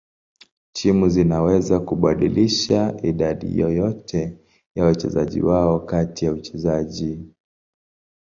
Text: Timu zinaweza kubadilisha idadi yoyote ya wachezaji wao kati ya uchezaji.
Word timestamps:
Timu 0.73 1.09
zinaweza 1.09 1.79
kubadilisha 1.79 2.97
idadi 3.03 3.59
yoyote 3.59 4.37
ya 4.75 4.85
wachezaji 4.85 5.41
wao 5.41 5.79
kati 5.79 6.25
ya 6.25 6.31
uchezaji. 6.31 7.19